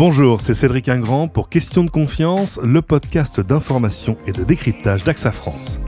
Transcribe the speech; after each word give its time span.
Bonjour, 0.00 0.40
c'est 0.40 0.54
Cédric 0.54 0.88
Ingrand 0.88 1.28
pour 1.28 1.50
Question 1.50 1.84
de 1.84 1.90
confiance, 1.90 2.58
le 2.64 2.80
podcast 2.80 3.38
d'information 3.38 4.16
et 4.26 4.32
de 4.32 4.44
décryptage 4.44 5.04
d'AXA 5.04 5.30
France. 5.30 5.78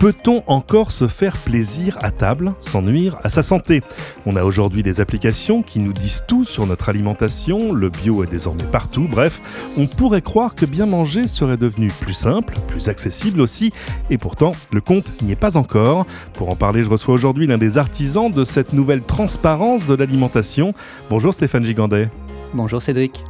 Peut-on 0.00 0.42
encore 0.48 0.90
se 0.90 1.06
faire 1.06 1.36
plaisir 1.36 1.96
à 2.02 2.10
table 2.10 2.52
sans 2.58 2.82
nuire 2.82 3.20
à 3.22 3.28
sa 3.28 3.42
santé? 3.42 3.82
On 4.26 4.34
a 4.34 4.42
aujourd'hui 4.42 4.82
des 4.82 5.00
applications 5.00 5.62
qui 5.62 5.78
nous 5.78 5.92
disent 5.92 6.24
tout 6.26 6.44
sur 6.44 6.66
notre 6.66 6.88
alimentation, 6.88 7.72
le 7.72 7.90
bio 7.90 8.24
est 8.24 8.28
désormais 8.28 8.64
partout, 8.64 9.06
bref, 9.08 9.40
on 9.78 9.86
pourrait 9.86 10.20
croire 10.20 10.56
que 10.56 10.66
bien 10.66 10.86
manger 10.86 11.28
serait 11.28 11.56
devenu 11.56 11.92
plus 12.00 12.14
simple, 12.14 12.54
plus 12.66 12.88
accessible 12.88 13.40
aussi, 13.40 13.72
et 14.10 14.18
pourtant 14.18 14.56
le 14.72 14.80
compte 14.80 15.22
n'y 15.22 15.30
est 15.30 15.36
pas 15.36 15.56
encore. 15.56 16.06
Pour 16.32 16.48
en 16.48 16.56
parler, 16.56 16.82
je 16.82 16.90
reçois 16.90 17.14
aujourd'hui 17.14 17.46
l'un 17.46 17.56
des 17.56 17.78
artisans 17.78 18.32
de 18.32 18.44
cette 18.44 18.72
nouvelle 18.72 19.02
transparence 19.02 19.86
de 19.86 19.94
l'alimentation. 19.94 20.74
Bonjour 21.08 21.32
Stéphane 21.32 21.62
Gigandet. 21.62 22.08
Bonjour 22.52 22.82
Cédric. 22.82 23.22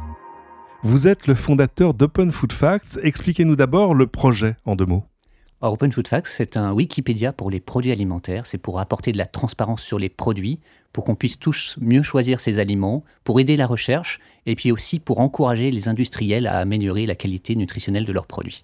Vous 0.83 1.07
êtes 1.07 1.27
le 1.27 1.35
fondateur 1.35 1.93
d'Open 1.93 2.31
Food 2.31 2.53
Facts. 2.53 2.99
Expliquez-nous 3.03 3.55
d'abord 3.55 3.93
le 3.93 4.07
projet 4.07 4.55
en 4.65 4.75
deux 4.75 4.87
mots. 4.87 5.03
Open 5.61 5.91
Food 5.91 6.07
Facts, 6.07 6.33
c'est 6.35 6.57
un 6.57 6.73
Wikipédia 6.73 7.33
pour 7.33 7.51
les 7.51 7.59
produits 7.59 7.91
alimentaires. 7.91 8.47
C'est 8.47 8.57
pour 8.57 8.79
apporter 8.79 9.11
de 9.11 9.19
la 9.19 9.27
transparence 9.27 9.83
sur 9.83 9.99
les 9.99 10.09
produits, 10.09 10.59
pour 10.91 11.03
qu'on 11.03 11.13
puisse 11.13 11.37
tous 11.37 11.77
mieux 11.79 12.01
choisir 12.01 12.39
ses 12.39 12.57
aliments, 12.57 13.03
pour 13.23 13.39
aider 13.39 13.57
la 13.57 13.67
recherche 13.67 14.19
et 14.47 14.55
puis 14.55 14.71
aussi 14.71 14.99
pour 14.99 15.19
encourager 15.19 15.69
les 15.69 15.87
industriels 15.87 16.47
à 16.47 16.57
améliorer 16.57 17.05
la 17.05 17.13
qualité 17.13 17.55
nutritionnelle 17.55 18.05
de 18.05 18.11
leurs 18.11 18.25
produits. 18.25 18.63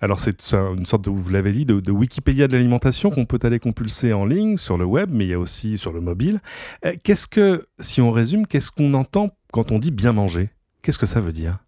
Alors 0.00 0.20
c'est 0.20 0.52
une 0.52 0.86
sorte 0.86 1.02
de, 1.02 1.10
vous 1.10 1.30
l'avez 1.30 1.50
dit, 1.50 1.66
de, 1.66 1.90
Wikipédia 1.90 2.46
de 2.46 2.52
l'alimentation 2.52 3.10
qu'on 3.10 3.24
peut 3.24 3.40
aller 3.42 3.58
compulser 3.58 4.12
en 4.12 4.24
ligne 4.24 4.56
sur 4.56 4.78
le 4.78 4.84
web, 4.84 5.10
mais 5.12 5.24
il 5.24 5.30
y 5.30 5.34
a 5.34 5.38
aussi 5.40 5.78
sur 5.78 5.92
le 5.92 6.00
mobile. 6.00 6.38
Euh, 6.84 6.94
qu'est-ce 7.02 7.26
que, 7.26 7.66
si 7.80 8.00
on 8.00 8.12
résume, 8.12 8.46
qu'est-ce 8.46 8.70
qu'on 8.70 8.94
entend 8.94 9.30
quand 9.52 9.72
on 9.72 9.80
dit 9.80 9.90
bien 9.90 10.12
manger? 10.12 10.50
Qu'est-ce 10.86 11.00
que 11.00 11.06
ça 11.06 11.20
veut 11.20 11.32
dire? 11.32 11.58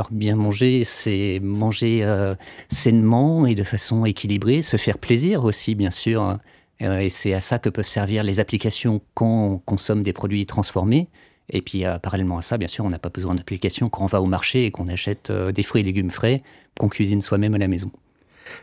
Alors 0.00 0.08
bien 0.12 0.34
manger, 0.34 0.82
c'est 0.84 1.40
manger 1.42 2.02
euh, 2.04 2.34
sainement 2.70 3.44
et 3.44 3.54
de 3.54 3.62
façon 3.62 4.06
équilibrée, 4.06 4.62
se 4.62 4.78
faire 4.78 4.96
plaisir 4.96 5.44
aussi 5.44 5.74
bien 5.74 5.90
sûr. 5.90 6.38
Euh, 6.80 7.00
et 7.00 7.10
c'est 7.10 7.34
à 7.34 7.40
ça 7.40 7.58
que 7.58 7.68
peuvent 7.68 7.86
servir 7.86 8.24
les 8.24 8.40
applications 8.40 9.02
quand 9.12 9.26
on 9.26 9.58
consomme 9.58 10.02
des 10.02 10.14
produits 10.14 10.46
transformés. 10.46 11.10
Et 11.50 11.60
puis 11.60 11.84
euh, 11.84 11.98
parallèlement 11.98 12.38
à 12.38 12.42
ça, 12.42 12.56
bien 12.56 12.66
sûr, 12.66 12.86
on 12.86 12.88
n'a 12.88 12.98
pas 12.98 13.10
besoin 13.10 13.34
d'applications 13.34 13.90
quand 13.90 14.04
on 14.04 14.06
va 14.06 14.22
au 14.22 14.26
marché 14.26 14.64
et 14.64 14.70
qu'on 14.70 14.88
achète 14.88 15.30
des 15.30 15.62
fruits 15.62 15.82
et 15.82 15.84
légumes 15.84 16.10
frais 16.10 16.40
qu'on 16.78 16.88
cuisine 16.88 17.20
soi-même 17.20 17.54
à 17.54 17.58
la 17.58 17.68
maison. 17.68 17.92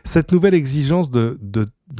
Cette 0.02 0.32
nouvelle 0.32 0.54
exigence 0.54 1.08
de, 1.08 1.38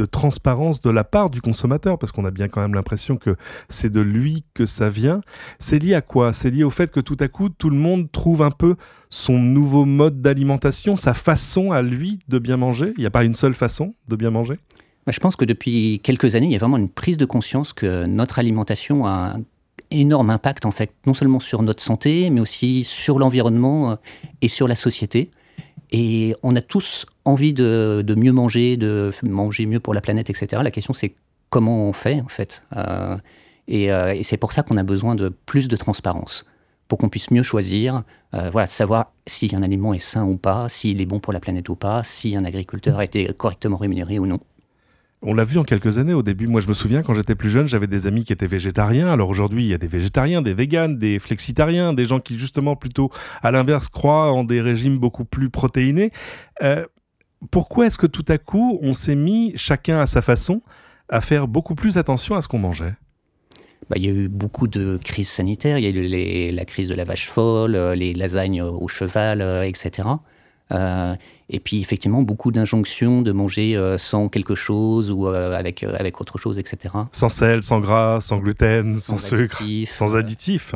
transparence 0.06 0.80
de 0.80 0.90
la 0.90 1.04
part 1.04 1.30
du 1.30 1.40
consommateur, 1.40 1.98
parce 1.98 2.12
qu'on 2.12 2.24
a 2.24 2.30
bien 2.30 2.48
quand 2.48 2.60
même 2.60 2.74
l'impression 2.74 3.16
que 3.16 3.36
c'est 3.68 3.90
de 3.90 4.00
lui 4.00 4.44
que 4.54 4.66
ça 4.66 4.88
vient, 4.88 5.20
c'est 5.58 5.78
lié 5.78 5.94
à 5.94 6.00
quoi? 6.00 6.32
C'est 6.32 6.50
lié 6.50 6.64
au 6.64 6.70
fait 6.70 6.90
que 6.90 7.00
tout 7.00 7.16
à 7.20 7.28
coup, 7.28 7.48
tout 7.48 7.70
le 7.70 7.76
monde 7.76 8.10
trouve 8.10 8.42
un 8.42 8.50
peu 8.50 8.76
son 9.10 9.38
nouveau 9.38 9.84
mode 9.84 10.20
d'alimentation, 10.20 10.96
sa 10.96 11.14
façon 11.14 11.72
à 11.72 11.82
lui 11.82 12.18
de 12.28 12.38
bien 12.38 12.56
manger? 12.56 12.92
Il 12.96 13.00
n'y 13.00 13.06
a 13.06 13.10
pas 13.10 13.24
une 13.24 13.34
seule 13.34 13.54
façon 13.54 13.94
de 14.08 14.16
bien 14.16 14.30
manger? 14.30 14.58
Bah, 15.06 15.12
Je 15.12 15.20
pense 15.20 15.36
que 15.36 15.44
depuis 15.44 16.00
quelques 16.02 16.34
années, 16.34 16.46
il 16.46 16.52
y 16.52 16.56
a 16.56 16.58
vraiment 16.58 16.76
une 16.76 16.90
prise 16.90 17.16
de 17.16 17.24
conscience 17.24 17.72
que 17.72 18.06
notre 18.06 18.38
alimentation 18.38 19.06
a 19.06 19.36
un 19.36 19.42
énorme 19.90 20.30
impact 20.30 20.66
en 20.66 20.70
fait, 20.70 20.92
non 21.06 21.14
seulement 21.14 21.40
sur 21.40 21.62
notre 21.62 21.82
santé, 21.82 22.30
mais 22.30 22.40
aussi 22.40 22.84
sur 22.84 23.18
l'environnement 23.18 23.92
euh, 23.92 23.96
et 24.42 24.48
sur 24.48 24.68
la 24.68 24.74
société. 24.74 25.30
Et 25.90 26.34
on 26.42 26.54
a 26.56 26.60
tous 26.60 27.06
envie 27.24 27.54
de, 27.54 28.14
mieux 28.16 28.32
manger, 28.32 28.76
de 28.76 29.10
manger 29.22 29.66
mieux 29.66 29.80
pour 29.80 29.94
la 29.94 30.00
planète, 30.00 30.30
etc. 30.30 30.62
La 30.62 30.70
question, 30.70 30.92
c'est 30.92 31.14
comment 31.50 31.84
on 31.84 31.92
fait, 31.92 32.20
en 32.20 32.28
fait. 32.28 32.62
Euh, 32.76 33.16
euh, 33.70 34.14
et, 34.14 34.22
c'est 34.22 34.36
pour 34.36 34.52
ça 34.52 34.62
qu'on 34.62 34.76
a 34.76 34.82
besoin 34.82 35.14
de 35.14 35.28
plus 35.28 35.68
de 35.68 35.76
transparence, 35.76 36.44
pour 36.88 36.98
qu'on 36.98 37.08
puisse 37.08 37.30
mieux 37.30 37.42
choisir, 37.42 38.02
euh, 38.34 38.50
voilà, 38.50 38.66
savoir 38.66 39.12
si 39.26 39.54
un 39.54 39.62
aliment 39.62 39.94
est 39.94 39.98
sain 39.98 40.24
ou 40.24 40.36
pas, 40.36 40.68
s'il 40.68 41.00
est 41.00 41.06
bon 41.06 41.20
pour 41.20 41.32
la 41.32 41.40
planète 41.40 41.68
ou 41.68 41.76
pas, 41.76 42.02
si 42.04 42.36
un 42.36 42.44
agriculteur 42.44 42.98
a 42.98 43.04
été 43.04 43.26
correctement 43.34 43.76
rémunéré 43.76 44.18
ou 44.18 44.26
non. 44.26 44.40
On 45.20 45.34
l'a 45.34 45.44
vu 45.44 45.58
en 45.58 45.64
quelques 45.64 45.98
années 45.98 46.14
au 46.14 46.22
début. 46.22 46.46
Moi, 46.46 46.60
je 46.60 46.68
me 46.68 46.74
souviens 46.74 47.02
quand 47.02 47.12
j'étais 47.12 47.34
plus 47.34 47.50
jeune, 47.50 47.66
j'avais 47.66 47.88
des 47.88 48.06
amis 48.06 48.24
qui 48.24 48.32
étaient 48.32 48.46
végétariens. 48.46 49.08
Alors 49.08 49.28
aujourd'hui, 49.28 49.64
il 49.64 49.68
y 49.68 49.74
a 49.74 49.78
des 49.78 49.88
végétariens, 49.88 50.42
des 50.42 50.54
véganes, 50.54 50.96
des 50.96 51.18
flexitariens, 51.18 51.92
des 51.92 52.04
gens 52.04 52.20
qui 52.20 52.38
justement 52.38 52.76
plutôt, 52.76 53.10
à 53.42 53.50
l'inverse, 53.50 53.88
croient 53.88 54.32
en 54.32 54.44
des 54.44 54.60
régimes 54.60 54.98
beaucoup 54.98 55.24
plus 55.24 55.50
protéinés. 55.50 56.12
Euh, 56.62 56.86
pourquoi 57.50 57.86
est-ce 57.86 57.98
que 57.98 58.06
tout 58.06 58.24
à 58.28 58.38
coup, 58.38 58.78
on 58.80 58.94
s'est 58.94 59.16
mis, 59.16 59.52
chacun 59.56 60.00
à 60.00 60.06
sa 60.06 60.22
façon, 60.22 60.62
à 61.08 61.20
faire 61.20 61.48
beaucoup 61.48 61.74
plus 61.74 61.98
attention 61.98 62.36
à 62.36 62.42
ce 62.42 62.46
qu'on 62.46 62.58
mangeait? 62.58 62.94
Bah, 63.90 63.96
il 63.96 64.04
y 64.04 64.08
a 64.08 64.12
eu 64.12 64.28
beaucoup 64.28 64.68
de 64.68 64.98
crises 65.02 65.30
sanitaires. 65.30 65.78
Il 65.78 65.84
y 65.84 65.86
a 65.86 65.90
eu 65.90 66.52
la 66.52 66.64
crise 66.64 66.88
de 66.88 66.94
la 66.94 67.04
vache 67.04 67.28
folle, 67.28 67.74
euh, 67.74 67.94
les 67.94 68.12
lasagnes 68.12 68.62
au 68.62 68.86
cheval, 68.86 69.40
euh, 69.40 69.62
etc. 69.62 70.08
Euh, 70.72 71.14
et 71.48 71.60
puis 71.60 71.80
effectivement, 71.80 72.22
beaucoup 72.22 72.52
d'injonctions 72.52 73.22
de 73.22 73.32
manger 73.32 73.76
euh, 73.76 73.96
sans 73.98 74.28
quelque 74.28 74.54
chose 74.54 75.10
ou 75.10 75.28
euh, 75.28 75.56
avec, 75.56 75.82
avec 75.82 76.20
autre 76.20 76.38
chose, 76.38 76.58
etc. 76.58 76.94
Sans 77.12 77.28
sel, 77.28 77.62
sans 77.62 77.80
gras, 77.80 78.20
sans 78.20 78.38
gluten, 78.38 79.00
sans, 79.00 79.18
sucre, 79.18 79.62
sans 79.86 80.16
additifs. 80.16 80.74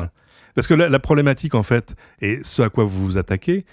Parce 0.55 0.67
que 0.67 0.75
la, 0.75 0.99
problématique, 0.99 1.55
en 1.55 1.63
fait, 1.63 1.95
et 2.21 2.41
ce 2.43 2.63
à 2.63 2.69
quoi 2.69 2.85
vous 2.85 3.07
vous 3.07 3.17
attaquez, 3.17 3.65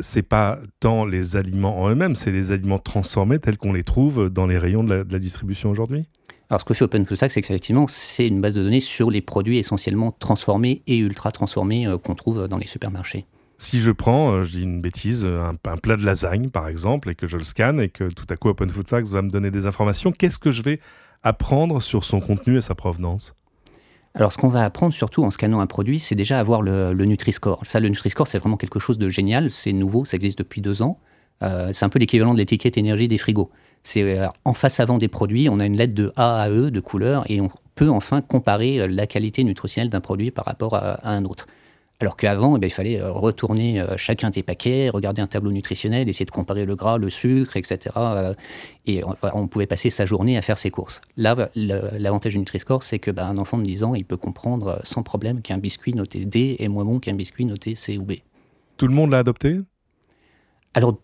c'est 0.00 0.22
pas 0.22 0.60
tant 0.78 1.04
les 1.04 1.34
aliments 1.36 1.80
en 1.80 1.90
eux-mêmes, 1.90 2.14
c'est 2.14 2.30
les 2.30 2.52
aliments 2.52 2.78
transformés 2.78 3.40
tels 3.40 3.56
qu'on 3.56 3.72
les 3.72 3.82
trouve 3.82 4.28
dans 4.28 4.46
les 4.46 4.56
rayons 4.56 4.84
de 4.84 5.04
la, 5.10 5.18
distribution 5.18 5.70
aujourd'hui. 5.70 6.04
Alors, 6.48 6.60
ce 6.60 6.64
que 6.64 6.74
fait 6.74 6.84
OpenFoodStack, 6.84 7.32
c'est 7.32 7.42
qu'effectivement, 7.42 7.86
c'est 7.88 8.28
une 8.28 8.40
base 8.40 8.54
de 8.54 8.62
données 8.62 8.80
sur 8.80 9.10
les 9.10 9.22
produits 9.22 9.58
essentiellement 9.58 10.12
transformés 10.12 10.82
et 10.86 10.98
ultra 10.98 11.32
transformés 11.32 11.88
qu'on 12.04 12.14
trouve 12.14 12.46
dans 12.46 12.58
les 12.58 12.66
supermarchés. 12.66 13.26
Si 13.60 13.82
je 13.82 13.90
prends, 13.90 14.32
euh, 14.32 14.42
je 14.42 14.52
dis 14.52 14.62
une 14.62 14.80
bêtise, 14.80 15.22
un, 15.26 15.54
plat 15.76 15.96
de 15.98 16.04
lasagne 16.06 16.48
par 16.48 16.66
exemple, 16.66 17.10
et 17.10 17.14
que 17.14 17.26
je 17.26 17.36
le 17.36 17.44
scanne 17.44 17.78
et 17.78 17.90
que 17.90 18.04
tout 18.04 18.24
à 18.30 18.36
coup 18.36 18.48
Open 18.48 18.70
Food 18.70 18.88
Facts 18.88 19.08
va 19.08 19.20
me 19.20 19.28
donner 19.28 19.50
des 19.50 19.66
informations, 19.66 20.12
qu'est-ce 20.12 20.38
que 20.38 20.50
je 20.50 20.62
vais 20.62 20.80
apprendre 21.22 21.82
sur 21.82 22.06
son 22.06 22.20
contenu 22.20 22.56
et 22.56 22.62
sa 22.62 22.74
provenance? 22.74 23.34
Alors, 24.14 24.32
ce 24.32 24.38
qu'on 24.38 24.48
va 24.48 24.64
apprendre 24.64 24.94
surtout 24.94 25.24
en 25.24 25.30
scannant 25.30 25.60
un 25.60 25.66
produit, 25.66 26.00
c'est 26.00 26.14
déjà 26.14 26.40
avoir 26.40 26.62
le, 26.62 26.94
Nutri-Score. 26.94 27.60
Ça, 27.66 27.80
le 27.80 27.90
Nutri-Score, 27.90 28.26
c'est 28.26 28.38
vraiment 28.38 28.56
quelque 28.56 28.78
chose 28.78 28.96
de 28.96 29.10
génial. 29.10 29.50
C'est 29.50 29.74
nouveau, 29.74 30.06
ça 30.06 30.16
existe 30.16 30.38
depuis 30.38 30.62
deux 30.62 30.80
ans. 30.80 30.98
Euh, 31.42 31.68
c'est 31.72 31.84
un 31.84 31.90
peu 31.90 31.98
l'équivalent 31.98 32.32
de 32.32 32.38
l'étiquette 32.38 32.78
énergie 32.78 33.08
des 33.08 33.18
frigos. 33.18 33.50
C'est 33.82 34.18
euh, 34.18 34.26
en 34.46 34.54
face 34.54 34.80
avant 34.80 34.96
des 34.96 35.08
produits, 35.08 35.50
on 35.50 35.60
a 35.60 35.66
une 35.66 35.76
lettre 35.76 35.94
de 35.94 36.14
A 36.16 36.40
à 36.40 36.48
E 36.48 36.70
de 36.70 36.80
couleur 36.80 37.30
et 37.30 37.42
on 37.42 37.50
peut 37.74 37.90
enfin 37.90 38.22
comparer 38.22 38.88
la 38.88 39.06
qualité 39.06 39.44
nutritionnelle 39.44 39.90
d'un 39.90 40.00
produit 40.00 40.30
par 40.30 40.46
rapport 40.46 40.74
à 40.74 40.98
un 41.04 41.26
autre. 41.26 41.46
Alors 42.00 42.16
qu'avant, 42.16 42.56
eh 42.56 42.58
ben, 42.58 42.66
il 42.66 42.72
fallait 42.72 42.98
euh, 42.98 43.12
retourner 43.12 43.78
euh, 43.78 43.96
chacun 43.98 44.30
des 44.30 44.42
paquets, 44.42 44.88
regarder 44.88 45.20
un 45.20 45.26
tableau 45.26 45.52
nutritionnel, 45.52 46.08
essayer 46.08 46.24
de 46.24 46.30
comparer 46.30 46.64
le 46.64 46.74
gras, 46.74 46.96
le 46.96 47.10
sucre, 47.10 47.58
etc. 47.58 47.94
et 48.86 49.04
euh, 49.04 49.06
on 49.34 49.46
pouvait 49.48 49.66
passer 49.66 49.90
sa 49.90 50.06
journée 50.06 50.38
à 50.38 50.42
faire 50.42 50.56
ses 50.56 50.70
courses. 50.70 51.02
Là, 51.18 51.50
l'avantage 51.54 52.32
du 52.32 52.38
Nutri-Score, 52.38 52.84
c'est 52.84 52.98
que 52.98 53.10
bah, 53.10 53.26
un 53.26 53.36
enfant 53.36 53.58
de 53.58 53.64
10 53.64 53.84
ans, 53.84 53.94
il 53.94 54.06
peut 54.06 54.16
comprendre 54.16 54.80
sans 54.82 55.02
problème 55.02 55.42
qu'un 55.42 55.58
biscuit 55.58 55.92
noté 55.92 56.24
D 56.24 56.56
est 56.58 56.68
moins 56.68 56.86
bon 56.86 57.00
qu'un 57.00 57.14
biscuit 57.14 57.44
noté 57.44 57.74
C 57.76 57.98
ou 57.98 58.04
B. 58.04 58.14
Tout 58.78 58.88
le 58.88 58.94
monde 58.94 59.10
l'a 59.10 59.18
adopté? 59.18 59.58
Alors, 60.72 60.96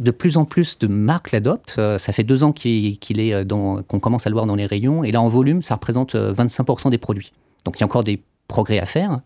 de 0.00 0.10
plus 0.10 0.36
en 0.36 0.46
plus 0.46 0.78
de 0.78 0.88
marques 0.88 1.30
l'adoptent. 1.30 1.78
Ça 1.98 2.12
fait 2.12 2.24
deux 2.24 2.42
ans 2.42 2.52
qu'il 2.52 2.98
est 3.20 3.48
qu'on 3.52 4.00
commence 4.00 4.26
à 4.26 4.30
le 4.30 4.34
voir 4.34 4.46
dans 4.46 4.56
les 4.56 4.66
rayons. 4.66 5.04
Et 5.04 5.12
là, 5.12 5.20
en 5.20 5.28
volume, 5.28 5.62
ça 5.62 5.74
représente 5.74 6.16
25% 6.16 6.90
des 6.90 6.98
produits. 6.98 7.32
Donc, 7.64 7.76
il 7.76 7.80
y 7.80 7.82
a 7.84 7.86
encore 7.86 8.02
des 8.02 8.20
progrès 8.48 8.80
à 8.80 8.86
faire. 8.86 9.20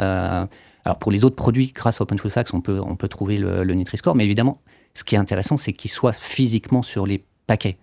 Euh, 0.00 0.46
alors 0.84 0.98
pour 0.98 1.12
les 1.12 1.24
autres 1.24 1.36
produits, 1.36 1.72
grâce 1.74 2.00
à 2.00 2.02
Open 2.02 2.18
Food 2.18 2.30
Facts, 2.30 2.54
on 2.54 2.60
peut, 2.60 2.80
on 2.82 2.96
peut 2.96 3.08
trouver 3.08 3.38
le, 3.38 3.64
Nutri-Score, 3.74 4.14
mais 4.14 4.24
évidemment, 4.24 4.60
ce 4.94 5.04
qui 5.04 5.14
est 5.14 5.18
intéressant, 5.18 5.58
c'est 5.58 5.72
qu'il 5.72 5.90
soit 5.90 6.14
physiquement 6.14 6.82
sur 6.82 7.06
les 7.06 7.24
paquets. 7.46 7.76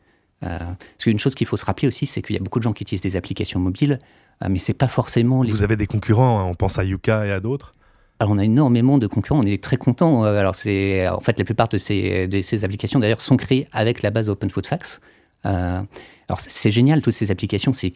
Euh, 0.44 0.57
parce 0.57 1.03
qu'une 1.03 1.19
chose 1.19 1.35
qu'il 1.35 1.47
faut 1.47 1.57
se 1.57 1.65
rappeler 1.65 1.88
aussi, 1.88 2.06
c'est 2.06 2.21
qu'il 2.21 2.35
y 2.35 2.39
a 2.39 2.41
beaucoup 2.41 2.59
de 2.59 2.63
gens 2.63 2.73
qui 2.73 2.83
utilisent 2.83 3.01
des 3.01 3.15
applications 3.15 3.59
mobiles, 3.59 4.00
euh, 4.44 4.47
mais 4.50 4.59
c'est 4.59 4.73
pas 4.73 4.88
forcément. 4.88 5.44
Vous 5.44 5.63
avez 5.63 5.75
des 5.75 5.88
concurrents, 5.88 6.39
hein, 6.39 6.45
on 6.45 6.56
pense 6.56 6.79
à 6.79 6.83
Yuka 6.83 7.25
et 7.25 7.31
à 7.31 7.39
d'autres 7.39 7.73
alors 8.18 8.31
on 8.31 8.38
a 8.38 8.45
énormément 8.45 8.97
de 8.97 9.07
concurrents, 9.07 9.41
on 9.41 9.45
est 9.45 9.61
très 9.61 9.75
content. 9.75 10.23
Alors 10.23 10.56
c'est 10.56 11.06
en 11.06 11.19
fait 11.19 11.38
la 11.38 11.44
plupart 11.44 11.68
de 11.68 11.77
ces, 11.77 12.29
de 12.29 12.39
ces 12.39 12.63
applications 12.63 12.97
d'ailleurs 13.01 13.19
sont 13.19 13.35
créées 13.35 13.68
avec 13.73 14.03
la 14.03 14.09
base 14.09 14.29
Open 14.29 14.50
Food 14.50 14.65
Facts. 14.65 15.01
alors 15.44 16.39
c'est 16.39 16.71
génial 16.71 17.01
toutes 17.01 17.13
ces 17.13 17.29
applications, 17.29 17.73
c'est 17.73 17.91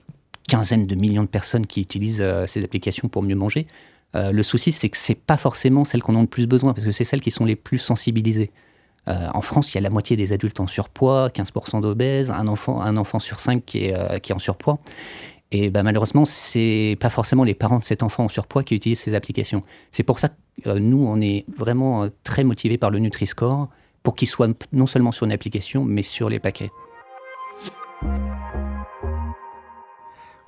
quinzaine 0.50 0.86
de 0.86 0.96
millions 0.96 1.24
de 1.24 1.30
personnes 1.30 1.66
qui 1.66 1.80
utilisent 1.80 2.26
ces 2.48 2.66
applications 2.66 3.08
pour 3.08 3.24
mieux 3.24 3.38
manger. 3.38 3.66
Euh, 4.16 4.32
le 4.32 4.44
souci, 4.44 4.72
c'est 4.72 4.90
que 4.90 4.98
c'est 4.98 5.16
pas 5.16 5.38
forcément 5.38 5.86
celles 5.86 6.02
qu'on 6.02 6.16
a 6.16 6.22
le 6.22 6.28
plus 6.28 6.48
besoin, 6.48 6.74
parce 6.74 6.86
que 6.86 6.92
c'est 6.92 7.04
celles 7.04 7.22
qui 7.22 7.32
sont 7.32 7.46
les 7.46 7.56
plus 7.56 7.78
sensibilisées. 7.78 8.52
Euh, 9.08 9.28
en 9.34 9.42
France, 9.42 9.74
il 9.74 9.76
y 9.76 9.78
a 9.78 9.82
la 9.82 9.90
moitié 9.90 10.16
des 10.16 10.34
adultes 10.34 10.60
en 10.60 10.68
surpoids, 10.68 11.30
15% 11.30 11.82
d'obèses, 11.82 12.32
un 12.32 12.48
enfant, 12.48 12.82
un 12.82 12.98
enfant 12.98 13.20
sur 13.20 13.40
cinq 13.40 13.66
qui 13.66 13.86
est, 13.86 13.96
euh, 13.96 14.18
qui 14.18 14.32
est 14.32 14.36
en 14.36 14.40
surpoids. 14.40 14.80
Et 15.52 15.70
bah, 15.70 15.82
malheureusement, 15.82 16.26
c'est 16.26 16.96
pas 17.00 17.10
forcément 17.10 17.44
les 17.44 17.56
parents 17.56 17.80
de 17.80 17.84
cet 17.84 18.04
enfant 18.04 18.26
en 18.26 18.30
surpoids 18.30 18.64
qui 18.64 18.76
utilisent 18.76 19.00
ces 19.00 19.16
applications. 19.16 19.64
C'est 19.90 20.04
pour 20.04 20.20
ça 20.20 20.30
que 20.64 20.78
nous, 20.78 21.04
on 21.08 21.20
est 21.22 21.46
vraiment 21.58 22.08
très 22.24 22.44
motivés 22.44 22.78
par 22.78 22.92
le 22.92 23.00
Nutri-Score 23.00 23.68
pour 24.04 24.16
qu'il 24.16 24.28
soit 24.28 24.50
non 24.74 24.86
seulement 24.86 25.12
sur 25.12 25.26
une 25.26 25.32
application, 25.32 25.86
mais 25.86 26.04
sur 26.04 26.30
les 26.30 26.40
paquets. 26.40 26.70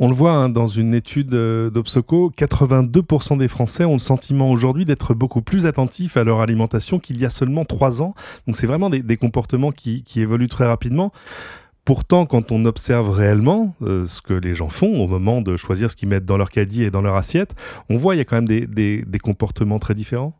On 0.03 0.07
le 0.07 0.15
voit 0.15 0.31
hein, 0.31 0.49
dans 0.49 0.65
une 0.65 0.95
étude 0.95 1.31
euh, 1.35 1.69
d'Obsoco, 1.69 2.31
82% 2.35 3.37
des 3.37 3.47
Français 3.47 3.85
ont 3.85 3.93
le 3.93 3.99
sentiment 3.99 4.49
aujourd'hui 4.49 4.83
d'être 4.83 5.13
beaucoup 5.13 5.43
plus 5.43 5.67
attentifs 5.67 6.17
à 6.17 6.23
leur 6.23 6.41
alimentation 6.41 6.97
qu'il 6.97 7.19
y 7.19 7.25
a 7.25 7.29
seulement 7.29 7.65
trois 7.65 8.01
ans. 8.01 8.15
Donc 8.47 8.57
c'est 8.57 8.65
vraiment 8.65 8.89
des, 8.89 9.17
comportements 9.17 9.71
qui, 9.71 10.03
évoluent 10.15 10.47
très 10.47 10.65
rapidement. 10.65 11.11
Pourtant, 11.85 12.25
quand 12.25 12.51
on 12.51 12.65
observe 12.65 13.11
réellement 13.11 13.75
euh, 13.83 14.07
ce 14.07 14.23
que 14.23 14.33
les 14.33 14.55
gens 14.55 14.69
font 14.69 15.03
au 15.03 15.07
moment 15.07 15.39
de 15.39 15.55
choisir 15.55 15.91
ce 15.91 15.95
qu'ils 15.95 16.09
mettent 16.09 16.25
dans 16.25 16.37
leur 16.37 16.49
caddie 16.49 16.81
et 16.81 16.89
dans 16.89 17.03
leur 17.03 17.15
assiette, 17.15 17.53
on 17.87 17.95
voit 17.95 18.13
qu'il 18.13 18.19
y 18.19 18.21
a 18.21 18.25
quand 18.25 18.41
même 18.41 18.47
des, 18.47 19.19
comportements 19.21 19.77
très 19.77 19.93
différents. 19.93 20.33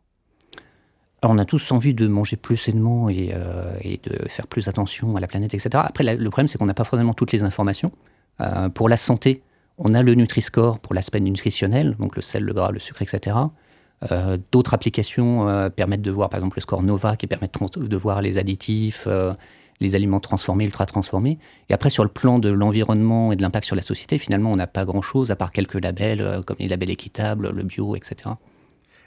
On 1.22 1.38
a 1.38 1.44
tous 1.44 1.70
envie 1.70 1.94
de 1.94 2.08
manger 2.08 2.34
plus 2.34 2.56
sainement 2.56 3.08
et, 3.08 3.30
euh, 3.32 3.78
de 3.84 4.28
faire 4.28 4.48
plus 4.48 4.66
attention 4.66 5.14
à 5.14 5.20
la 5.20 5.28
planète, 5.28 5.54
etc. 5.54 5.70
Après, 5.74 6.02
le 6.02 6.30
problème, 6.30 6.48
c'est 6.48 6.58
qu'on 6.58 6.66
n'a 6.66 6.74
pas 6.74 6.82
forcément 6.82 7.14
toutes 7.14 7.30
les 7.30 7.44
informations. 7.44 7.92
Pour 8.74 8.88
la 8.88 8.96
santé, 8.96 9.42
on 9.82 9.94
a 9.94 10.02
le 10.02 10.14
Nutri-Score 10.14 10.78
pour 10.78 10.94
l'aspect 10.94 11.20
nutritionnel, 11.20 11.96
donc 11.98 12.16
le 12.16 12.22
sel, 12.22 12.44
le 12.44 12.52
gras, 12.52 12.70
le 12.70 12.78
sucre, 12.78 13.02
etc. 13.02 13.36
D'autres 14.50 14.74
applications 14.74 15.70
permettent 15.76 16.02
de 16.02 16.10
voir, 16.10 16.28
par 16.28 16.38
exemple, 16.38 16.56
le 16.56 16.62
score 16.62 16.82
Nova, 16.82 17.16
qui 17.16 17.28
permet 17.28 17.48
de 17.48 17.96
voir 17.96 18.20
les 18.20 18.36
additifs, 18.36 19.06
les 19.82 19.94
aliments 19.94 20.20
transformés, 20.20 20.64
ultra 20.64 20.86
transformés. 20.86 21.38
Et 21.68 21.74
après, 21.74 21.90
sur 21.90 22.04
le 22.04 22.08
plan 22.08 22.38
de 22.38 22.48
l'environnement 22.48 23.32
et 23.32 23.36
de 23.36 23.42
l'impact 23.42 23.66
sur 23.66 23.76
la 23.76 23.82
société, 23.82 24.18
finalement, 24.18 24.50
on 24.50 24.56
n'a 24.56 24.66
pas 24.66 24.86
grand-chose, 24.86 25.30
à 25.30 25.36
part 25.36 25.50
quelques 25.50 25.82
labels, 25.82 26.22
euh, 26.22 26.42
comme 26.42 26.56
les 26.60 26.68
labels 26.68 26.90
équitables, 26.90 27.50
le 27.50 27.62
bio, 27.62 27.94
etc. 27.96 28.30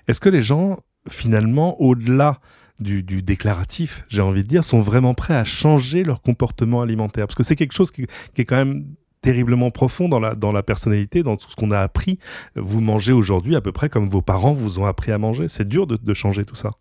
Est-ce 0.07 0.19
que 0.19 0.29
les 0.29 0.41
gens, 0.41 0.77
finalement, 1.09 1.81
au-delà 1.81 2.39
du, 2.79 3.01
déclaratif, 3.03 4.03
j'ai 4.09 4.21
envie 4.21 4.43
de 4.43 4.49
dire, 4.49 4.63
sont 4.63 4.81
vraiment 4.81 5.13
prêts 5.13 5.35
à 5.35 5.45
changer 5.45 6.03
leur 6.03 6.21
comportement 6.21 6.81
alimentaire? 6.81 7.25
Parce 7.25 7.35
que 7.35 7.43
c'est 7.43 7.55
quelque 7.55 7.73
chose 7.73 7.89
qui, 7.89 8.05
est 8.37 8.45
quand 8.45 8.57
même 8.57 8.85
terriblement 9.25 9.71
profond 9.71 10.07
dans 10.07 10.19
la, 10.19 10.63
personnalité, 10.63 11.23
dans 11.23 11.35
tout 11.35 11.49
ce 11.49 11.55
qu'on 11.55 11.71
a 11.71 11.79
appris. 11.79 12.19
Vous 12.55 12.79
mangez 12.79 13.11
aujourd'hui 13.11 13.55
à 13.55 13.61
peu 13.61 13.71
près 13.71 13.89
comme 13.89 14.09
vos 14.09 14.21
parents 14.21 14.53
vous 14.53 14.79
ont 14.79 14.85
appris 14.85 15.11
à 15.11 15.17
manger. 15.17 15.47
C'est 15.49 15.67
dur 15.67 15.87
de 15.87 16.13
changer 16.13 16.45
tout 16.45 16.55
ça. 16.55 16.71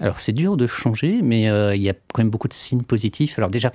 Alors 0.00 0.18
c'est 0.18 0.32
dur 0.32 0.56
de 0.56 0.66
changer, 0.66 1.20
mais 1.22 1.48
euh, 1.48 1.74
il 1.74 1.82
y 1.82 1.88
a 1.88 1.94
quand 1.94 2.18
même 2.18 2.30
beaucoup 2.30 2.48
de 2.48 2.52
signes 2.52 2.82
positifs. 2.82 3.38
Alors 3.38 3.50
déjà, 3.50 3.72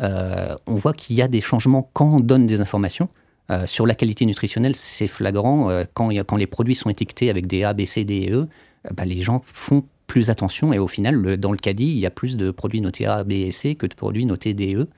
euh, 0.00 0.56
on 0.66 0.74
voit 0.74 0.92
qu'il 0.92 1.16
y 1.16 1.22
a 1.22 1.28
des 1.28 1.40
changements 1.40 1.90
quand 1.92 2.16
on 2.16 2.20
donne 2.20 2.46
des 2.46 2.60
informations. 2.60 3.08
Euh, 3.50 3.66
sur 3.66 3.86
la 3.86 3.94
qualité 3.94 4.26
nutritionnelle, 4.26 4.74
c'est 4.74 5.08
flagrant. 5.08 5.70
quand, 5.94 6.10
quand, 6.10 6.36
les 6.36 6.46
produits 6.46 6.74
sont 6.74 6.90
étiquetés 6.90 7.30
avec 7.30 7.46
des 7.46 7.64
A, 7.64 7.72
B, 7.72 7.84
C, 7.84 8.04
D 8.04 8.14
et 8.14 8.32
E, 8.32 8.46
bah, 8.94 9.04
les 9.04 9.22
gens 9.22 9.40
font 9.44 9.84
plus 10.06 10.30
attention 10.30 10.72
et 10.72 10.78
au 10.78 10.88
final, 10.88 11.36
dans 11.36 11.52
le 11.52 11.58
caddie, 11.58 11.88
il 11.88 11.98
y 11.98 12.06
a 12.06 12.10
plus 12.10 12.36
de 12.36 12.50
produits 12.50 12.80
notés 12.80 13.06
A, 13.06 13.24
B 13.24 13.32
et 13.32 13.52
C 13.52 13.74
que 13.74 13.86
de 13.86 13.94
produits 13.94 14.26
notés 14.26 14.54
D 14.54 14.64
et 14.64 14.74
E. 14.74 14.88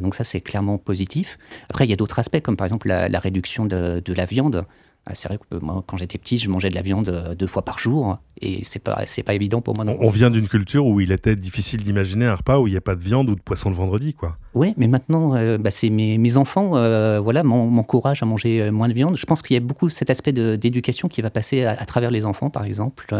donc 0.00 0.14
ça, 0.14 0.24
c'est 0.24 0.40
clairement 0.40 0.78
positif. 0.78 1.38
Après, 1.68 1.84
il 1.84 1.90
y 1.90 1.92
a 1.92 1.96
d'autres 1.96 2.18
aspects, 2.18 2.40
comme 2.40 2.56
par 2.56 2.64
exemple 2.64 2.88
la, 2.88 3.18
réduction 3.18 3.66
de, 3.66 4.00
de, 4.04 4.12
la 4.12 4.24
viande. 4.24 4.66
Ah, 5.04 5.16
c'est 5.16 5.26
vrai 5.26 5.36
que 5.36 5.56
moi, 5.56 5.82
quand 5.84 5.96
j'étais 5.96 6.16
petit, 6.16 6.38
je 6.38 6.48
mangeais 6.48 6.68
de 6.68 6.76
la 6.76 6.82
viande 6.82 7.08
euh, 7.08 7.34
deux 7.34 7.48
fois 7.48 7.64
par 7.64 7.80
jour 7.80 8.18
et 8.40 8.62
c'est 8.62 8.78
pas 8.78 9.02
c'est 9.04 9.24
pas 9.24 9.34
évident 9.34 9.60
pour 9.60 9.74
moi. 9.74 9.84
Non. 9.84 9.96
On 9.98 10.10
vient 10.10 10.30
d'une 10.30 10.46
culture 10.46 10.86
où 10.86 11.00
il 11.00 11.10
était 11.10 11.34
difficile 11.34 11.82
d'imaginer 11.82 12.26
un 12.26 12.36
repas 12.36 12.60
où 12.60 12.68
il 12.68 12.70
n'y 12.70 12.76
a 12.76 12.80
pas 12.80 12.94
de 12.94 13.00
viande 13.00 13.28
ou 13.28 13.34
de 13.34 13.40
poisson 13.40 13.68
le 13.68 13.74
vendredi, 13.74 14.14
quoi. 14.14 14.36
Oui, 14.54 14.74
mais 14.76 14.86
maintenant, 14.86 15.34
euh, 15.34 15.58
bah, 15.58 15.72
c'est 15.72 15.90
mes, 15.90 16.18
mes, 16.18 16.36
enfants, 16.36 16.76
euh, 16.76 17.18
voilà, 17.18 17.42
m'encouragent 17.42 18.22
à 18.22 18.26
manger 18.26 18.70
moins 18.70 18.88
de 18.88 18.94
viande. 18.94 19.16
Je 19.16 19.26
pense 19.26 19.42
qu'il 19.42 19.54
y 19.54 19.56
a 19.56 19.60
beaucoup 19.60 19.88
cet 19.88 20.08
aspect 20.08 20.32
d'éducation 20.32 21.08
qui 21.08 21.20
va 21.20 21.30
passer 21.30 21.64
à, 21.64 21.84
travers 21.84 22.12
les 22.12 22.24
enfants, 22.24 22.48
par 22.48 22.64
exemple. 22.64 23.12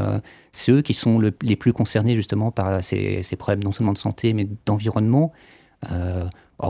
c'est 0.52 0.70
eux 0.70 0.82
qui 0.82 0.94
sont 0.94 1.18
les 1.18 1.56
plus 1.56 1.72
concernés 1.72 2.14
justement 2.14 2.52
par 2.52 2.84
ces, 2.84 3.22
ces, 3.22 3.34
problèmes 3.34 3.64
non 3.64 3.72
seulement 3.72 3.92
de 3.92 3.98
santé 3.98 4.34
mais 4.34 4.46
d'environnement. 4.66 5.32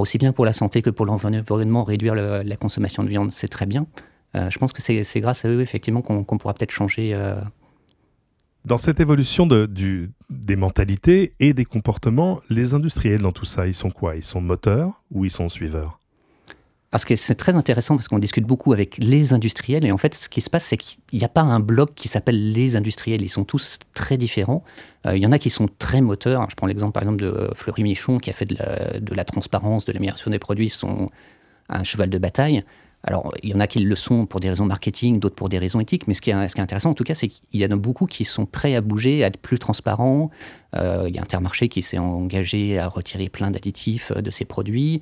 Aussi 0.00 0.18
bien 0.18 0.32
pour 0.32 0.44
la 0.44 0.52
santé 0.52 0.82
que 0.82 0.90
pour 0.90 1.06
l'environnement, 1.06 1.84
réduire 1.84 2.14
la 2.14 2.56
consommation 2.56 3.02
de 3.02 3.08
viande, 3.08 3.30
c'est 3.32 3.48
très 3.48 3.66
bien. 3.66 3.86
Euh, 4.34 4.48
je 4.50 4.58
pense 4.58 4.72
que 4.72 4.80
c'est 4.80 5.20
grâce 5.20 5.44
à 5.44 5.48
eux, 5.48 5.60
effectivement, 5.60 6.02
qu'on 6.02 6.24
pourra 6.24 6.54
peut-être 6.54 6.70
changer. 6.70 7.12
Euh. 7.14 7.40
Dans 8.64 8.78
cette 8.78 9.00
évolution 9.00 9.46
de, 9.46 9.66
du, 9.66 10.12
des 10.30 10.56
mentalités 10.56 11.34
et 11.40 11.52
des 11.52 11.64
comportements, 11.64 12.40
les 12.48 12.74
industriels 12.74 13.20
dans 13.20 13.32
tout 13.32 13.44
ça, 13.44 13.66
ils 13.66 13.74
sont 13.74 13.90
quoi? 13.90 14.16
Ils 14.16 14.22
sont 14.22 14.40
moteurs 14.40 15.02
ou 15.10 15.24
ils 15.24 15.30
sont 15.30 15.48
suiveurs? 15.48 15.98
Parce 16.92 17.04
que 17.04 17.16
c'est 17.16 17.34
très 17.34 17.56
intéressant 17.56 17.96
parce 17.96 18.06
qu'on 18.06 18.20
discute 18.20 18.44
beaucoup 18.44 18.72
avec 18.72 18.98
les 18.98 19.32
industriels 19.32 19.84
et 19.84 19.90
en 19.90 19.98
fait 19.98 20.14
ce 20.14 20.28
qui 20.28 20.40
se 20.40 20.50
passe 20.50 20.64
c'est 20.64 20.76
qu'il 20.76 20.98
n'y 21.14 21.24
a 21.24 21.28
pas 21.28 21.40
un 21.40 21.58
bloc 21.58 21.94
qui 21.96 22.06
s'appelle 22.06 22.52
les 22.52 22.76
industriels, 22.76 23.22
ils 23.22 23.28
sont 23.28 23.44
tous 23.44 23.78
très 23.94 24.16
différents. 24.16 24.62
Euh, 25.06 25.16
il 25.16 25.22
y 25.22 25.26
en 25.26 25.32
a 25.32 25.38
qui 25.38 25.50
sont 25.50 25.68
très 25.78 26.00
moteurs, 26.02 26.48
je 26.50 26.54
prends 26.54 26.68
l'exemple 26.68 26.92
par 26.92 27.02
exemple 27.02 27.22
de 27.22 27.50
Fleury 27.54 27.82
Michon 27.82 28.18
qui 28.18 28.30
a 28.30 28.34
fait 28.34 28.44
de 28.44 29.14
la, 29.14 29.24
transparence, 29.24 29.86
de 29.86 29.92
l'amélioration 29.92 30.30
des 30.30 30.38
produits 30.38 30.68
son 30.68 31.08
un 31.68 31.82
cheval 31.82 32.10
de 32.10 32.18
bataille. 32.18 32.62
Alors, 33.04 33.34
il 33.42 33.50
y 33.50 33.54
en 33.54 33.60
a 33.60 33.66
qui 33.66 33.80
le 33.80 33.96
sont 33.96 34.26
pour 34.26 34.38
des 34.38 34.48
raisons 34.48 34.64
marketing, 34.64 35.18
d'autres 35.18 35.34
pour 35.34 35.48
des 35.48 35.58
raisons 35.58 35.80
éthiques, 35.80 36.06
mais 36.06 36.14
ce 36.14 36.20
qui 36.20 36.30
est, 36.30 36.34
intéressant 36.34 36.90
en 36.90 36.94
tout 36.94 37.02
cas, 37.02 37.14
c'est 37.14 37.28
qu'il 37.28 37.60
y 37.60 37.66
en 37.66 37.70
a 37.70 37.76
beaucoup 37.76 38.06
qui 38.06 38.24
sont 38.24 38.46
prêts 38.46 38.76
à 38.76 38.80
bouger, 38.80 39.24
à 39.24 39.26
être 39.26 39.38
plus 39.38 39.58
transparents. 39.58 40.30
Euh, 40.76 41.06
il 41.08 41.16
y 41.16 41.18
a 41.18 41.22
Intermarché 41.22 41.68
qui 41.68 41.82
s'est 41.82 41.98
engagé 41.98 42.78
à 42.78 42.86
retirer 42.86 43.28
plein 43.28 43.50
d'additifs 43.50 44.12
euh, 44.14 44.20
de 44.20 44.30
ses 44.30 44.44
produits. 44.44 45.00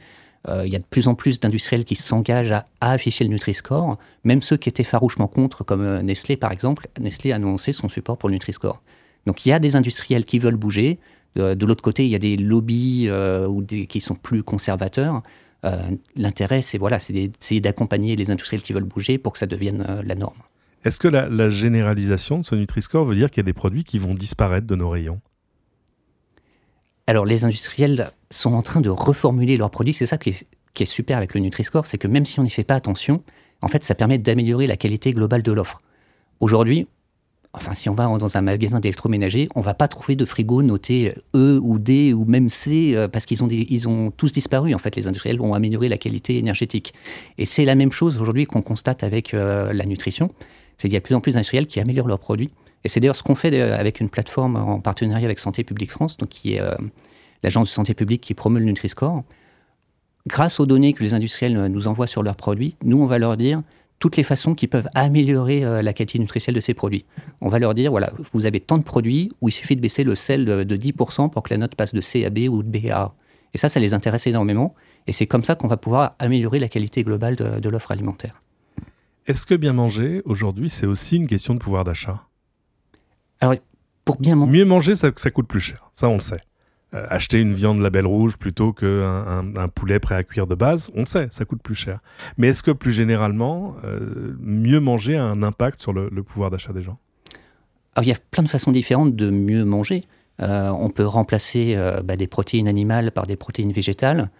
Euh, 0.48 0.66
il 0.66 0.72
y 0.72 0.76
a 0.76 0.78
de 0.78 0.84
plus 0.84 1.06
en 1.06 1.14
plus 1.14 1.38
d'industriels 1.38 1.84
qui 1.84 1.96
s'engagent 1.96 2.52
à, 2.52 2.66
afficher 2.80 3.24
le 3.24 3.30
Nutri-Score, 3.30 3.98
même 4.24 4.40
ceux 4.40 4.56
qui 4.56 4.68
étaient 4.68 4.84
farouchement 4.84 5.28
contre, 5.28 5.64
comme 5.64 6.00
Nestlé 6.00 6.36
par 6.36 6.52
exemple. 6.52 6.88
Nestlé 6.98 7.32
a 7.32 7.36
annoncé 7.36 7.72
son 7.72 7.88
support 7.88 8.16
pour 8.16 8.28
le 8.28 8.34
Nutri-Score. 8.34 8.82
Donc 9.26 9.44
il 9.44 9.50
y 9.50 9.52
a 9.52 9.58
des 9.58 9.76
industriels 9.76 10.24
qui 10.24 10.38
veulent 10.38 10.56
bouger. 10.56 10.98
De, 11.36 11.64
l'autre 11.64 11.82
côté, 11.82 12.04
il 12.04 12.10
y 12.10 12.16
a 12.16 12.18
des 12.18 12.36
lobbies 12.36 13.08
ou 13.10 13.62
des, 13.62 13.86
qui 13.86 14.00
sont 14.00 14.16
plus 14.16 14.42
conservateurs. 14.42 15.22
Euh, 15.64 15.90
l'intérêt, 16.16 16.62
c'est 16.62 16.78
voilà, 16.78 16.98
d'essayer 16.98 17.60
d'accompagner 17.60 18.16
les 18.16 18.30
industriels 18.30 18.62
qui 18.62 18.72
veulent 18.72 18.84
bouger 18.84 19.18
pour 19.18 19.32
que 19.32 19.38
ça 19.38 19.46
devienne 19.46 19.84
euh, 19.88 20.02
la 20.04 20.14
norme. 20.14 20.38
Est-ce 20.84 20.98
que 20.98 21.08
la, 21.08 21.50
généralisation 21.50 22.38
de 22.38 22.44
ce 22.44 22.54
Nutri-Score 22.54 23.04
veut 23.04 23.14
dire 23.14 23.30
qu'il 23.30 23.38
y 23.42 23.44
a 23.44 23.44
des 23.44 23.52
produits 23.52 23.84
qui 23.84 23.98
vont 23.98 24.14
disparaître 24.14 24.66
de 24.66 24.74
nos 24.74 24.88
rayons? 24.88 25.20
Alors, 27.06 27.26
les 27.26 27.44
industriels 27.44 28.12
sont 28.30 28.54
en 28.54 28.62
train 28.62 28.80
de 28.80 28.90
reformuler 28.90 29.56
leurs 29.56 29.70
produits. 29.70 29.94
C'est 29.94 30.06
ça 30.06 30.18
qui 30.18 30.30
est, 30.30 30.84
super 30.84 31.18
avec 31.18 31.34
le 31.34 31.40
Nutri-Score, 31.40 31.86
c'est 31.86 31.98
que 31.98 32.08
même 32.08 32.24
si 32.24 32.40
on 32.40 32.42
n'y 32.42 32.50
fait 32.50 32.64
pas 32.64 32.74
attention, 32.74 33.22
en 33.60 33.68
fait, 33.68 33.84
ça 33.84 33.94
permet 33.94 34.18
d'améliorer 34.18 34.66
la 34.66 34.76
qualité 34.76 35.12
globale 35.12 35.42
de 35.42 35.52
l'offre. 35.52 35.78
Aujourd'hui, 36.40 36.86
Enfin, 37.52 37.74
si 37.74 37.88
on 37.88 37.94
va 37.94 38.06
dans 38.06 38.36
un 38.36 38.42
magasin 38.42 38.78
d'électroménager, 38.78 39.48
on 39.56 39.60
va 39.60 39.74
pas 39.74 39.88
trouver 39.88 40.14
de 40.14 40.24
frigo 40.24 40.62
noté 40.62 41.12
E 41.34 41.58
ou 41.60 41.80
D 41.80 42.14
ou 42.14 42.24
même 42.24 42.48
C 42.48 42.94
euh, 42.94 43.08
parce 43.08 43.26
qu'ils 43.26 43.42
ont, 43.42 43.48
ont 43.90 44.10
tous 44.12 44.32
disparu. 44.32 44.72
En 44.72 44.78
fait, 44.78 44.94
les 44.94 45.08
industriels 45.08 45.40
ont 45.40 45.52
amélioré 45.52 45.88
la 45.88 45.98
qualité 45.98 46.38
énergétique. 46.38 46.94
Et 47.38 47.44
c'est 47.44 47.64
la 47.64 47.74
même 47.74 47.90
chose 47.90 48.20
aujourd'hui 48.20 48.44
qu'on 48.44 48.62
constate 48.62 49.02
avec 49.02 49.34
euh, 49.34 49.72
la 49.72 49.84
nutrition. 49.84 50.28
C'est 50.76 50.86
qu'il 50.86 50.94
y 50.94 50.96
a 50.96 51.00
de 51.00 51.04
plus 51.04 51.16
en 51.16 51.20
plus 51.20 51.32
d'industriels 51.32 51.66
qui 51.66 51.80
améliorent 51.80 52.06
leurs 52.06 52.20
produits. 52.20 52.50
Et 52.84 52.88
c'est 52.88 53.00
d'ailleurs 53.00 53.16
ce 53.16 53.24
qu'on 53.24 53.34
fait 53.34 53.52
euh, 53.52 53.76
avec 53.76 53.98
une 53.98 54.10
plateforme 54.10 54.54
en 54.54 54.78
partenariat 54.78 55.24
avec 55.24 55.40
Santé 55.40 55.64
publique 55.64 55.90
France, 55.90 56.18
donc 56.18 56.28
qui 56.28 56.54
est 56.54 56.62
l'agence 57.42 57.68
de 57.68 57.72
santé 57.72 57.94
publique 57.94 58.20
qui 58.20 58.34
promeut 58.34 58.60
le 58.60 58.66
Nutri-Score. 58.66 59.24
Grâce 60.26 60.60
aux 60.60 60.66
données 60.66 60.92
que 60.92 61.02
les 61.02 61.14
industriels 61.14 61.66
nous 61.68 61.88
envoient 61.88 62.06
sur 62.06 62.22
leurs 62.22 62.36
produits, 62.36 62.76
nous, 62.84 63.00
on 63.00 63.06
va 63.06 63.18
leur 63.18 63.36
dire 63.36 63.62
toutes 64.00 64.16
les 64.16 64.22
façons 64.24 64.54
qui 64.54 64.66
peuvent 64.66 64.88
améliorer 64.94 65.62
euh, 65.62 65.82
la 65.82 65.92
qualité 65.92 66.18
nutritionnelle 66.18 66.56
de 66.56 66.60
ces 66.60 66.74
produits. 66.74 67.04
On 67.40 67.48
va 67.48 67.58
leur 67.58 67.74
dire, 67.74 67.90
voilà, 67.90 68.12
vous 68.32 68.46
avez 68.46 68.58
tant 68.58 68.78
de 68.78 68.82
produits 68.82 69.30
où 69.40 69.48
il 69.48 69.52
suffit 69.52 69.76
de 69.76 69.80
baisser 69.80 70.02
le 70.02 70.14
sel 70.14 70.44
de, 70.46 70.76
10% 70.76 71.30
pour 71.30 71.42
que 71.42 71.52
la 71.52 71.58
note 71.58 71.74
passe 71.74 71.94
de 71.94 72.00
C 72.00 72.24
à 72.24 72.30
B 72.30 72.48
ou 72.50 72.62
de 72.62 72.68
B 72.68 72.86
à 72.90 73.02
A. 73.02 73.14
Et 73.52 73.58
ça, 73.58 73.68
ça 73.68 73.78
les 73.78 73.94
intéresse 73.94 74.26
énormément. 74.26 74.74
Et 75.06 75.12
c'est 75.12 75.26
comme 75.26 75.44
ça 75.44 75.54
qu'on 75.54 75.66
va 75.66 75.76
pouvoir 75.76 76.14
améliorer 76.18 76.58
la 76.58 76.68
qualité 76.68 77.04
globale 77.04 77.36
de, 77.36 77.68
l'offre 77.68 77.92
alimentaire. 77.92 78.42
Est-ce 79.26 79.44
que 79.44 79.54
bien 79.54 79.74
manger, 79.74 80.22
aujourd'hui, 80.24 80.70
c'est 80.70 80.86
aussi 80.86 81.16
une 81.16 81.26
question 81.26 81.54
de 81.54 81.58
pouvoir 81.58 81.84
d'achat? 81.84 82.26
Alors, 83.40 83.54
pour 84.04 84.16
bien 84.16 84.34
manger... 84.34 84.52
Mieux 84.52 84.64
manger, 84.64 84.94
ça, 84.94 85.10
ça 85.14 85.30
coûte 85.30 85.46
plus 85.46 85.60
cher. 85.60 85.90
Ça, 85.94 86.08
on 86.08 86.14
le 86.14 86.20
sait. 86.20 86.40
Euh, 86.92 87.06
acheter 87.08 87.40
une 87.40 87.54
viande 87.54 87.80
label 87.80 88.04
rouge 88.04 88.36
plutôt 88.36 88.72
qu'un 88.72 89.44
un, 89.56 89.68
poulet 89.68 90.00
prêt 90.00 90.16
à 90.16 90.24
cuire 90.24 90.48
de 90.48 90.56
base, 90.56 90.90
on 90.96 91.06
sait, 91.06 91.28
ça 91.30 91.44
coûte 91.44 91.62
plus 91.62 91.76
cher. 91.76 92.00
Mais 92.36 92.48
est-ce 92.48 92.64
que 92.64 92.72
plus 92.72 92.90
généralement, 92.90 93.76
euh, 93.84 94.34
mieux 94.40 94.80
manger 94.80 95.16
a 95.16 95.22
un 95.22 95.44
impact 95.44 95.78
sur 95.78 95.92
le, 95.92 96.10
pouvoir 96.24 96.50
d'achat 96.50 96.72
des 96.72 96.82
gens? 96.82 96.98
Il 98.02 98.08
y 98.08 98.12
a 98.12 98.16
plein 98.32 98.42
de 98.42 98.48
façons 98.48 98.72
différentes 98.72 99.14
de 99.14 99.30
mieux 99.30 99.64
manger. 99.64 100.04
Euh, 100.42 100.70
on 100.70 100.90
peut 100.90 101.06
remplacer 101.06 101.78
bah, 102.02 102.16
des 102.16 102.26
protéines 102.26 102.66
animales 102.66 103.12
par 103.12 103.26
des 103.26 103.36
protéines 103.36 103.72
végétales. 103.72 104.30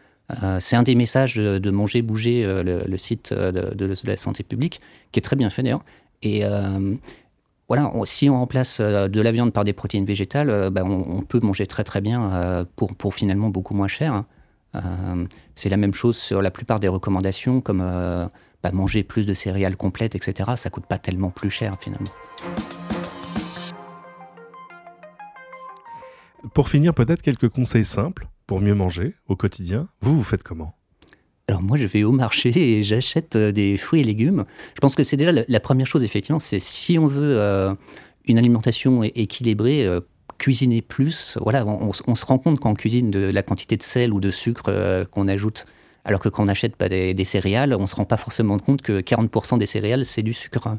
c'est 0.59 0.75
un 0.75 0.83
des 0.83 0.97
messages 0.97 1.37
de, 1.37 1.71
manger, 1.71 2.03
bouger, 2.03 2.45
le, 2.65 2.99
site 2.99 3.33
de, 3.33 3.75
de, 3.75 3.95
la 4.05 4.17
santé 4.17 4.43
publique, 4.43 4.81
qui 5.13 5.21
est 5.21 5.23
très 5.23 5.37
bien 5.37 5.51
fait 5.51 5.63
d'ailleurs. 5.63 5.85
Et 6.23 6.43
voilà, 7.71 7.93
si 8.03 8.29
on 8.29 8.37
remplace 8.37 8.81
euh, 8.81 9.07
de 9.07 9.21
la 9.21 9.31
viande 9.31 9.53
par 9.53 9.63
des 9.63 9.73
protéines 9.73 10.05
végétales, 10.05 10.51
euh, 10.51 10.71
ben, 10.71 10.83
on, 10.83 11.23
peut 11.23 11.39
manger 11.41 11.69
très 11.69 11.85
très 11.85 12.01
bien 12.01 12.33
euh, 12.33 12.65
pour, 12.75 12.97
pour 12.97 13.15
finalement 13.15 13.49
beaucoup 13.49 13.75
moins 13.75 13.87
cher. 13.87 14.25
Hein. 14.75 15.27
c'est 15.55 15.69
la 15.69 15.77
même 15.77 15.95
chose 15.95 16.17
sur 16.17 16.43
la 16.43 16.51
plupart 16.51 16.81
des 16.81 16.89
recommandations, 16.89 17.61
comme 17.61 17.79
bah, 17.79 18.73
manger 18.73 19.05
plus 19.05 19.25
de 19.25 19.35
céréales 19.35 19.77
complètes, 19.77 20.17
etc. 20.17 20.51
Ça 20.57 20.69
coûte 20.69 20.87
pas 20.87 20.99
tellement 20.99 21.31
plus 21.31 21.51
cher 21.51 21.77
finalement. 21.81 22.11
Pour 26.55 26.69
finir, 26.69 26.93
peut-être 26.93 27.23
quelques 27.23 27.49
conseils 27.49 27.85
simples 27.85 28.27
pour 28.49 28.61
mieux 28.61 28.75
manger 28.75 29.15
au 29.29 29.37
quotidien. 29.37 29.87
Vous, 30.01 30.17
vous 30.17 30.25
faites 30.25 30.43
comment? 30.43 30.75
Alors 31.51 31.63
moi, 31.63 31.77
je 31.77 31.87
vais 31.87 32.03
au 32.05 32.13
marché 32.13 32.51
et 32.57 32.83
j'achète 32.83 33.37
des 33.37 33.77
fruits 33.77 34.01
et 34.01 34.05
légumes. 34.05 34.45
Je 34.75 34.81
pense 34.81 34.95
que 34.95 35.03
c'est 35.03 35.17
déjà 35.17 35.33
la, 35.47 35.61
première 35.61 35.87
chose, 35.87 36.05
effectivement, 36.05 36.39
c'est 36.39 36.61
si 36.61 36.99
on 36.99 37.07
veut 37.07 37.77
une 38.25 38.39
alimentation 38.39 39.03
équilibrée, 39.03 39.87
cuisiner 40.39 40.81
plus. 40.81 41.37
Voilà, 41.43 41.67
on, 41.67 41.93
se 41.93 42.25
rend 42.25 42.39
compte 42.39 42.61
quand 42.61 42.71
on 42.71 42.75
cuisine 42.75 43.11
de 43.11 43.31
la 43.33 43.43
quantité 43.43 43.77
de 43.77 43.83
sel 43.83 44.13
ou 44.13 44.21
de 44.21 44.31
sucre 44.31 45.05
qu'on 45.11 45.29
ajoute 45.29 45.67
alors 46.05 46.21
que 46.21 46.29
quand 46.29 46.45
on 46.45 46.49
achète 46.49 46.79
des, 46.81 47.25
céréales, 47.25 47.75
on 47.75 47.83
ne 47.83 47.87
se 47.87 47.95
rend 47.95 48.05
pas 48.05 48.17
forcément 48.17 48.59
compte 48.59 48.83
que 48.83 49.01
40% 49.01 49.59
des 49.59 49.67
céréales, 49.67 50.05
c'est 50.05 50.23
du 50.23 50.33
sucre. 50.33 50.77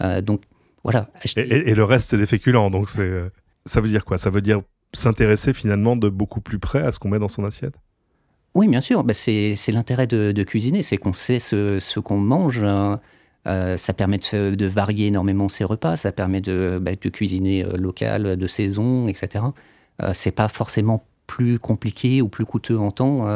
Euh, 0.00 0.20
donc 0.20 0.42
voilà. 0.82 1.10
Et, 1.36 1.74
le 1.74 1.84
reste, 1.84 2.10
c'est 2.10 2.18
des 2.18 2.26
féculents. 2.26 2.70
Donc 2.70 2.88
ça 2.88 3.80
veut 3.80 3.88
dire 3.88 4.04
quoi? 4.04 4.18
Ça 4.18 4.30
veut 4.30 4.42
dire 4.42 4.62
s'intéresser 4.92 5.52
finalement 5.52 5.96
de 5.96 6.08
beaucoup 6.08 6.40
plus 6.40 6.58
près 6.58 6.82
à 6.82 6.92
ce 6.92 6.98
qu'on 6.98 7.08
met 7.08 7.18
dans 7.18 7.28
son 7.28 7.44
assiette? 7.44 7.74
Oui, 8.54 8.68
bien 8.68 8.80
sûr. 8.80 9.04
C'est, 9.12 9.54
l'intérêt 9.68 10.06
de, 10.06 10.42
cuisiner, 10.42 10.82
c'est 10.82 10.96
qu'on 10.96 11.12
sait 11.12 11.38
ce, 11.38 12.00
qu'on 12.00 12.18
mange. 12.18 12.62
Hein. 12.62 13.00
Euh, 13.46 13.76
ça 13.76 13.92
permet 13.92 14.18
de, 14.18 14.66
varier 14.66 15.08
énormément 15.08 15.48
ses 15.48 15.64
repas, 15.64 15.96
ça 15.96 16.12
permet 16.12 16.40
de, 16.40 16.78
bah, 16.80 16.96
cuisiner 16.96 17.64
euh, 17.64 17.76
local, 17.76 18.36
de 18.36 18.46
saison, 18.46 19.06
etc. 19.06 19.44
c'est 20.14 20.30
pas 20.30 20.48
forcément 20.48 21.04
plus 21.26 21.58
compliqué 21.58 22.22
ou 22.22 22.28
plus 22.28 22.46
coûteux 22.46 22.78
en 22.78 22.90
temps 22.90 23.26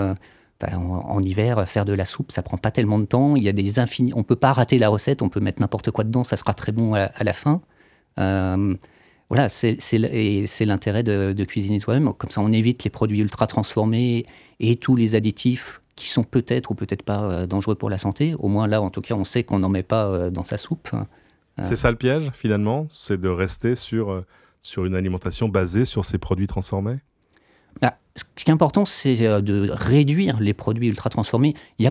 en, 0.66 1.20
hiver, 1.20 1.68
faire 1.68 1.84
de 1.84 1.92
la 1.92 2.04
soupe, 2.04 2.32
ça 2.32 2.42
prend 2.42 2.56
pas 2.56 2.70
tellement 2.70 2.98
de 2.98 3.04
temps. 3.04 3.36
Il 3.36 3.42
y 3.42 3.48
a 3.48 3.52
des 3.52 3.78
infinis. 3.78 4.12
On 4.16 4.24
peut 4.24 4.36
pas 4.36 4.52
rater 4.52 4.78
la 4.78 4.88
recette. 4.88 5.22
On 5.22 5.28
peut 5.28 5.40
mettre 5.40 5.60
n'importe 5.60 5.90
quoi 5.90 6.04
dedans, 6.04 6.24
ça 6.24 6.36
sera 6.36 6.54
très 6.54 6.72
bon 6.72 6.94
à, 6.94 7.10
la 7.22 7.32
fin. 7.32 7.60
Euh, 9.30 9.34
voilà, 9.34 9.48
c'est 9.48 10.64
l'intérêt 10.64 11.02
de, 11.02 11.44
cuisiner 11.44 11.80
soi-même. 11.80 12.12
Comme 12.14 12.30
ça, 12.30 12.40
on 12.40 12.52
évite 12.52 12.84
les 12.84 12.90
produits 12.90 13.20
ultra 13.20 13.46
transformés 13.46 14.26
et 14.60 14.76
tous 14.76 14.96
les 14.96 15.14
additifs 15.14 15.80
qui 15.96 16.08
sont 16.08 16.22
peut-être 16.22 16.70
ou 16.70 16.74
peut-être 16.74 17.02
pas 17.02 17.22
euh, 17.24 17.46
dangereux 17.46 17.74
pour 17.74 17.90
la 17.90 17.98
santé. 17.98 18.34
Au 18.38 18.48
moins 18.48 18.68
là, 18.68 18.80
en 18.80 18.90
tout 18.90 19.00
cas, 19.00 19.14
on 19.14 19.24
sait 19.24 19.42
qu'on 19.42 19.58
n'en 19.58 19.68
met 19.68 19.82
pas 19.82 20.06
euh, 20.06 20.30
dans 20.30 20.44
sa 20.44 20.56
soupe. 20.56 20.90
C'est 21.62 21.74
ça 21.74 21.90
le 21.90 21.96
piège, 21.96 22.30
finalement, 22.34 22.86
c'est 22.88 23.18
de 23.20 23.28
rester 23.28 23.74
sur, 23.74 24.22
sur 24.62 24.84
une 24.84 24.94
alimentation 24.94 25.48
basée 25.48 25.84
sur 25.84 26.04
ces 26.04 26.18
produits 26.18 26.46
transformés? 26.46 26.98
Bah, 27.80 27.94
ce 28.16 28.24
qui 28.24 28.50
est 28.50 28.52
important, 28.52 28.84
c'est 28.84 29.26
euh, 29.26 29.40
de 29.40 29.68
réduire 29.70 30.40
les 30.40 30.54
produits 30.54 30.88
ultra 30.88 31.10
transformés. 31.10 31.54
Il 31.78 31.82
n'y 31.82 31.86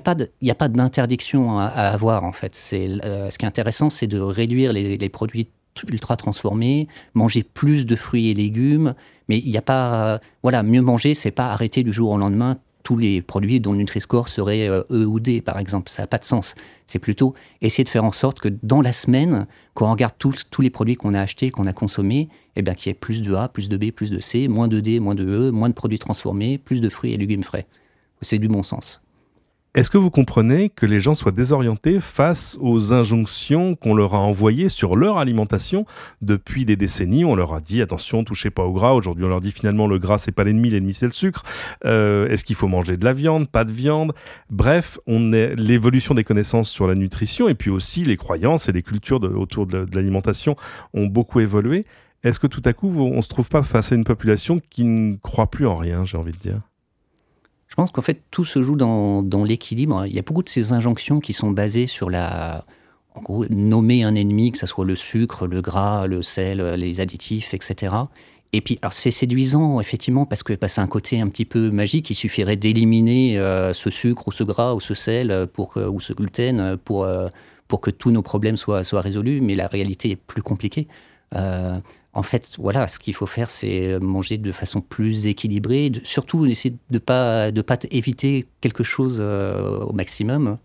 a 0.51 0.55
pas 0.55 0.69
d'interdiction 0.69 1.59
à, 1.59 1.65
avoir, 1.65 2.23
en 2.23 2.33
fait. 2.33 2.57
Euh, 2.73 3.29
ce 3.29 3.37
qui 3.37 3.45
est 3.45 3.47
intéressant, 3.47 3.89
c'est 3.89 4.07
de 4.07 4.19
réduire 4.19 4.73
les, 4.73 4.97
les, 4.97 5.09
produits 5.09 5.47
ultra 5.83 6.17
transformés, 6.17 6.87
manger 7.13 7.43
plus 7.43 7.85
de 7.85 7.95
fruits 7.95 8.29
et 8.29 8.33
légumes. 8.33 8.95
Mais 9.29 9.39
il 9.39 9.49
n'y 9.49 9.57
a 9.57 9.61
pas. 9.61 10.19
Voilà, 10.43 10.63
mieux 10.63 10.81
manger, 10.81 11.15
c'est 11.15 11.31
pas 11.31 11.51
arrêter 11.51 11.83
du 11.83 11.93
jour 11.93 12.11
au 12.11 12.17
lendemain 12.17 12.57
tous 12.87 12.95
les 12.95 13.21
produits 13.21 13.59
dont 13.59 13.73
le 13.73 13.79
Nutri-Score 13.79 14.29
serait 14.29 14.69
euh, 14.69 14.81
E 14.89 15.05
ou 15.05 15.19
D, 15.19 15.41
par 15.41 15.59
exemple. 15.59 15.91
Ça 15.91 16.03
n'a 16.03 16.07
pas 16.07 16.19
de 16.19 16.23
sens. 16.23 16.55
C'est 16.85 16.99
plutôt 16.99 17.33
essayer 17.59 17.83
de 17.83 17.89
faire 17.89 18.05
en 18.05 18.13
sorte 18.13 18.39
que 18.39 18.47
dans 18.63 18.81
la 18.81 18.93
semaine, 18.93 19.45
quand 19.73 19.89
on 19.89 19.91
regarde 19.91 20.13
tous, 20.17 20.45
tous 20.49 20.61
les 20.61 20.69
produits 20.69 20.95
qu'on 20.95 21.13
a 21.13 21.19
achetés, 21.19 21.49
qu'on 21.51 21.67
a 21.67 21.73
consommés, 21.73 22.29
eh 22.55 22.61
bien, 22.61 22.73
qu'il 22.75 22.89
y 22.89 22.91
ait 22.91 22.93
plus 22.93 23.23
de 23.23 23.33
A, 23.33 23.49
plus 23.49 23.67
de 23.67 23.75
B, 23.75 23.91
plus 23.91 24.09
de 24.09 24.21
C, 24.21 24.47
moins 24.47 24.69
de 24.69 24.79
D, 24.79 25.01
moins 25.01 25.15
de 25.15 25.25
E, 25.25 25.51
moins 25.51 25.67
de 25.67 25.73
produits 25.73 25.99
transformés, 25.99 26.57
plus 26.57 26.79
de 26.79 26.87
fruits 26.87 27.11
et 27.11 27.17
légumes 27.17 27.43
frais. 27.43 27.67
C'est 28.21 28.39
du 28.39 28.47
bon 28.47 28.63
sens. 28.63 29.01
Est-ce 29.77 29.91
que 29.91 29.99
vous 29.99 30.09
comprenez 30.09 30.69
que 30.69 30.87
les 30.87 30.99
gens 30.99 31.13
soient 31.13 31.31
désorientés 31.31 31.99
face 31.99 32.57
aux 32.59 32.93
injonctions 32.93 33.75
qu'on 33.75 33.93
leur 33.93 34.15
a 34.15 34.17
envoyées 34.17 34.69
sur 34.69 34.95
leur 34.95 35.19
alimentation 35.19 35.85
depuis 36.23 36.65
des 36.65 36.75
décennies? 36.75 37.25
On 37.25 37.35
leur 37.35 37.53
a 37.53 37.61
dit 37.61 37.83
attention, 37.83 38.23
touchez 38.23 38.49
pas 38.49 38.63
au 38.63 38.73
gras. 38.73 38.93
Aujourd'hui, 38.93 39.23
on 39.23 39.27
leur 39.27 39.39
dit 39.39 39.51
finalement 39.51 39.85
le 39.85 39.99
gras 39.99 40.17
c'est 40.17 40.31
pas 40.31 40.43
l'ennemi, 40.43 40.71
l'ennemi 40.71 40.95
c'est 40.95 41.05
le 41.05 41.11
sucre. 41.11 41.43
Euh, 41.85 42.27
est-ce 42.27 42.43
qu'il 42.43 42.55
faut 42.55 42.67
manger 42.67 42.97
de 42.97 43.05
la 43.05 43.13
viande, 43.13 43.49
pas 43.49 43.65
de 43.65 43.71
viande? 43.71 44.13
Bref, 44.49 44.97
on 45.05 45.31
est 45.31 45.53
l'évolution 45.55 46.15
des 46.15 46.23
connaissances 46.23 46.71
sur 46.71 46.87
la 46.87 46.95
nutrition 46.95 47.47
et 47.47 47.53
puis 47.53 47.69
aussi 47.69 48.03
les 48.03 48.17
croyances 48.17 48.69
et 48.69 48.71
les 48.71 48.81
cultures 48.81 49.21
autour 49.21 49.67
de 49.67 49.85
l'alimentation 49.93 50.55
ont 50.95 51.05
beaucoup 51.05 51.39
évolué. 51.39 51.85
Est-ce 52.23 52.39
que 52.39 52.47
tout 52.47 52.63
à 52.65 52.73
coup, 52.73 52.99
on 52.99 53.21
se 53.21 53.29
trouve 53.29 53.49
pas 53.49 53.61
face 53.61 53.91
à 53.91 53.95
une 53.95 54.05
population 54.05 54.59
qui 54.71 54.85
ne 54.85 55.17
croit 55.17 55.51
plus 55.51 55.67
en 55.67 55.75
rien, 55.75 56.03
j'ai 56.03 56.17
envie 56.17 56.31
de 56.31 56.39
dire? 56.39 56.61
Je 57.67 57.75
pense 57.75 57.91
qu'en 57.91 58.01
fait, 58.01 58.21
tout 58.31 58.45
se 58.45 58.61
joue 58.61 58.75
dans, 58.75 59.43
l'équilibre. 59.43 60.05
Il 60.05 60.15
y 60.15 60.19
a 60.19 60.21
beaucoup 60.21 60.43
de 60.43 60.49
ces 60.49 60.71
injonctions 60.71 61.19
qui 61.19 61.33
sont 61.33 61.51
basées 61.51 61.87
sur 61.87 62.09
la. 62.09 62.65
En 63.13 63.21
gros, 63.21 63.45
nommer 63.49 64.03
un 64.03 64.13
ennemi, 64.13 64.51
que 64.51 64.59
ce 64.59 64.67
soit 64.67 64.85
le 64.85 64.93
sucre, 64.93 65.47
le 65.47 65.61
gras, 65.61 66.05
le 66.05 66.21
sel, 66.21 66.61
les 66.75 66.99
additifs, 66.99 67.55
etc. 67.55 67.95
Et 68.53 68.61
puis, 68.61 68.77
alors 68.81 68.93
c'est 68.93 69.11
séduisant, 69.11 69.81
effectivement, 69.81 70.25
parce 70.27 70.43
que 70.43 70.53
bah, 70.53 70.67
c'est 70.67 70.81
un 70.81 70.87
côté 70.87 71.19
un 71.19 71.27
petit 71.27 71.45
peu 71.45 71.71
magique. 71.71 72.09
Il 72.11 72.15
suffirait 72.15 72.57
d'éliminer 72.57 73.39
euh, 73.39 73.73
ce 73.73 73.89
sucre 73.89 74.27
ou 74.27 74.31
ce 74.31 74.43
gras 74.43 74.75
ou 74.75 74.79
ce 74.79 74.93
sel 74.93 75.47
pour, 75.51 75.77
ou 75.77 75.99
ce 75.99 76.13
gluten 76.13 76.77
pour, 76.77 77.05
euh, 77.05 77.27
pour 77.67 77.81
que 77.81 77.89
tous 77.89 78.11
nos 78.11 78.21
problèmes 78.21 78.55
soient, 78.55 78.83
soient 78.83 79.01
résolus. 79.01 79.41
Mais 79.41 79.55
la 79.55 79.67
réalité 79.67 80.11
est 80.11 80.15
plus 80.15 80.43
compliquée. 80.43 80.87
En 82.17 82.23
fait, 82.23 82.55
voilà, 82.57 82.87
ce 82.87 82.97
qu'il 82.97 83.13
faut 83.13 83.27
faire, 83.27 83.47
c'est 83.47 83.99
manger 83.99 84.39
de 84.39 84.51
façon 84.51 84.81
plus 84.81 85.27
équilibrée, 85.27 85.91
surtout 86.01 86.47
essayer 86.47 86.75
de 86.89 86.97
pas 86.97 87.51
de 87.51 87.61
pas 87.61 87.77
éviter 87.91 88.47
quelque 88.59 88.83
chose 88.83 89.17
euh, 89.19 89.81
au 89.81 89.93
maximum, 89.93 90.57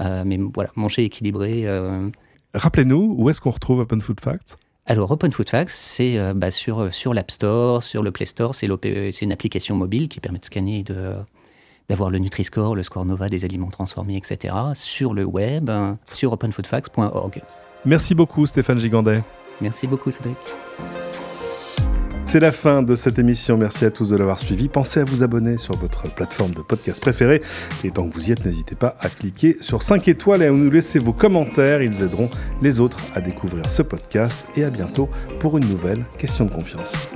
euh, 0.00 0.22
mais 0.24 0.38
voilà, 0.54 0.70
manger 0.76 1.04
équilibré. 1.04 1.66
Euh. 1.66 2.08
Rappelez-nous, 2.54 3.16
où 3.18 3.28
est-ce 3.28 3.42
qu'on 3.42 3.50
retrouve 3.50 3.80
Open 3.80 4.00
Food 4.00 4.18
Facts? 4.18 4.56
Alors, 4.86 5.10
Open 5.10 5.30
Food 5.30 5.50
Facts, 5.50 5.72
c'est 5.72 6.18
bah, 6.32 6.50
sur, 6.50 6.92
sur 6.94 7.12
l'App 7.12 7.30
Store, 7.30 7.82
sur 7.82 8.02
le 8.02 8.10
Play 8.10 8.24
Store, 8.24 8.54
c'est 8.54 8.66
une 8.66 9.32
application 9.32 9.76
mobile 9.76 10.08
qui 10.08 10.20
permet 10.20 10.38
de 10.38 10.46
scanner 10.46 10.78
et 10.78 10.84
d'avoir 11.90 12.08
le 12.08 12.18
Nutri-Score, 12.18 12.74
le 12.74 12.82
score 12.82 13.04
Nova 13.04 13.28
des 13.28 13.44
aliments 13.44 13.70
transformés, 13.70 14.16
etc. 14.16 14.54
sur 14.72 15.12
le 15.12 15.26
web, 15.26 15.70
sur 16.06 16.32
openfoodfacts.org. 16.32 17.42
Merci 17.84 18.14
beaucoup 18.14 18.46
Stéphane 18.46 18.78
Gigandet. 18.78 19.22
Merci 19.60 19.86
beaucoup 19.86 20.10
Cédric. 20.10 20.36
C'est 22.34 22.40
la 22.40 22.50
fin 22.50 22.82
de 22.82 22.96
cette 22.96 23.20
émission. 23.20 23.56
Merci 23.56 23.84
à 23.84 23.92
tous 23.92 24.10
de 24.10 24.16
l'avoir 24.16 24.40
suivi. 24.40 24.68
Pensez 24.68 24.98
à 24.98 25.04
vous 25.04 25.22
abonner 25.22 25.56
sur 25.56 25.76
votre 25.76 26.12
plateforme 26.12 26.50
de 26.50 26.62
podcast 26.62 27.00
préférée. 27.00 27.42
Et 27.84 27.92
tant 27.92 28.08
que 28.08 28.12
vous 28.12 28.28
y 28.28 28.32
êtes, 28.32 28.44
n'hésitez 28.44 28.74
pas 28.74 28.96
à 28.98 29.08
cliquer 29.08 29.56
sur 29.60 29.84
5 29.84 30.08
étoiles 30.08 30.42
et 30.42 30.46
à 30.46 30.50
nous 30.50 30.68
laisser 30.68 30.98
vos 30.98 31.12
commentaires. 31.12 31.80
Ils 31.80 32.02
aideront 32.02 32.28
les 32.60 32.80
autres 32.80 32.98
à 33.14 33.20
découvrir 33.20 33.70
ce 33.70 33.82
podcast. 33.82 34.46
Et 34.56 34.64
à 34.64 34.70
bientôt 34.70 35.08
pour 35.38 35.58
une 35.58 35.68
nouvelle 35.68 36.04
question 36.18 36.46
de 36.46 36.50
confiance. 36.50 37.08